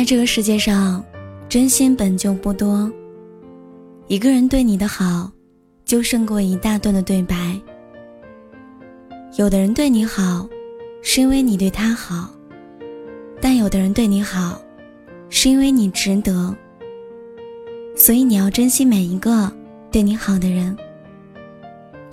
[0.00, 1.04] 在这个世界上，
[1.46, 2.90] 真心本就不多。
[4.06, 5.30] 一个人对你的好，
[5.84, 7.60] 就胜过一大段的对白。
[9.36, 10.48] 有的人对你好，
[11.02, 12.30] 是因为你对他好；
[13.42, 14.58] 但有的人对你好，
[15.28, 16.56] 是因为你值得。
[17.94, 19.52] 所以你要珍惜每一个
[19.92, 20.74] 对你好的人，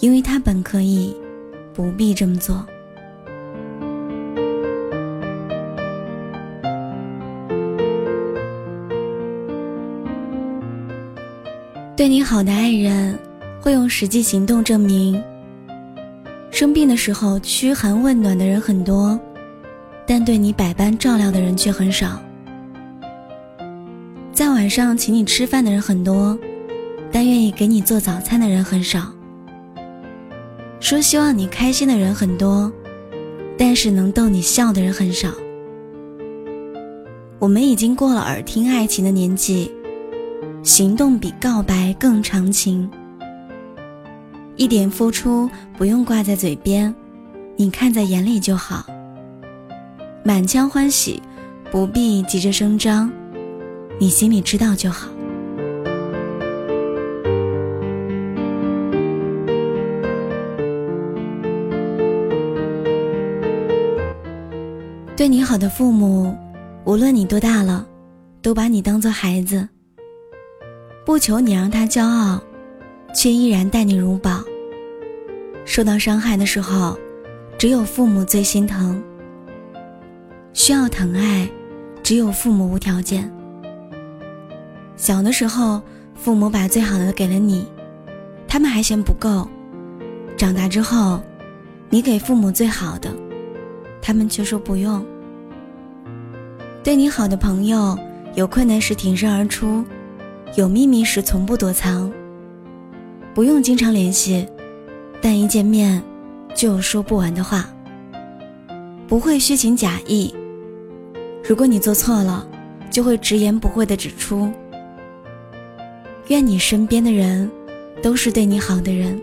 [0.00, 1.14] 因为他本可以
[1.72, 2.66] 不必这么做。
[11.96, 13.18] 对你好的爱人，
[13.58, 15.18] 会用实际行动证明。
[16.50, 19.18] 生病的时候嘘寒问暖的人很多，
[20.06, 22.20] 但对你百般照料的人却很少。
[24.30, 26.38] 在晚上请你吃饭的人很多，
[27.10, 29.10] 但愿意给你做早餐的人很少。
[30.80, 32.70] 说希望你开心的人很多，
[33.56, 35.30] 但是能逗你笑的人很少。
[37.38, 39.72] 我们已经过了耳听爱情的年纪。
[40.66, 42.90] 行动比告白更长情，
[44.56, 46.92] 一点付出不用挂在嘴边，
[47.54, 48.84] 你看在眼里就好。
[50.24, 51.22] 满腔欢喜
[51.70, 53.08] 不必急着声张，
[54.00, 55.06] 你心里知道就好。
[65.16, 66.36] 对你好的父母，
[66.84, 67.86] 无论你多大了，
[68.42, 69.68] 都把你当做孩子。
[71.06, 72.42] 不求你让他骄傲，
[73.14, 74.42] 却依然待你如宝。
[75.64, 76.98] 受到伤害的时候，
[77.56, 79.00] 只有父母最心疼。
[80.52, 81.48] 需要疼爱，
[82.02, 83.32] 只有父母无条件。
[84.96, 85.80] 小的时候，
[86.16, 87.64] 父母把最好的给了你，
[88.48, 89.48] 他们还嫌不够；
[90.36, 91.22] 长大之后，
[91.88, 93.14] 你给父母最好的，
[94.02, 95.06] 他们却说不用。
[96.82, 97.96] 对你好的朋友，
[98.34, 99.84] 有困难时挺身而出。
[100.56, 102.10] 有秘密时从不躲藏，
[103.34, 104.48] 不用经常联系，
[105.20, 106.02] 但一见面
[106.54, 107.68] 就有说不完的话。
[109.06, 110.34] 不会虚情假意，
[111.46, 112.48] 如果你做错了，
[112.90, 114.50] 就会直言不讳的指出。
[116.28, 117.50] 愿你身边的人
[118.02, 119.20] 都是对你好的人，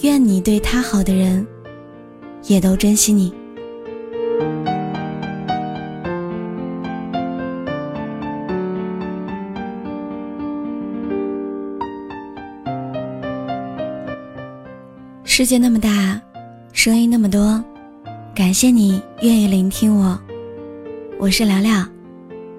[0.00, 1.46] 愿你对他好的人
[2.44, 3.30] 也都珍惜你。
[15.34, 16.20] 世界那么大，
[16.74, 17.64] 声音那么多，
[18.34, 20.20] 感谢你愿意聆听我，
[21.18, 21.86] 我是聊聊，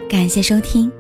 [0.09, 0.91] 感谢收听。